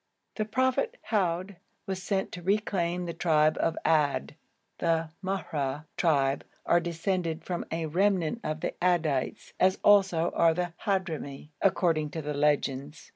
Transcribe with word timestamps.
The 0.35 0.45
prophet 0.45 0.97
Houd 1.11 1.57
was 1.85 2.01
sent 2.01 2.31
to 2.31 2.41
reclaim 2.41 3.05
the 3.05 3.13
tribe 3.13 3.55
of 3.59 3.77
Ad. 3.85 4.33
The 4.79 5.11
Mahra 5.21 5.85
tribe 5.95 6.43
are 6.65 6.79
descended 6.79 7.43
from 7.43 7.65
a 7.71 7.85
remnant 7.85 8.39
of 8.43 8.61
the 8.61 8.73
Addites, 8.81 9.53
as 9.59 9.77
also 9.83 10.31
are 10.31 10.55
the 10.55 10.73
Hadhrami, 10.85 11.49
according 11.61 12.09
to 12.09 12.23
the 12.23 12.33
legends. 12.33 13.09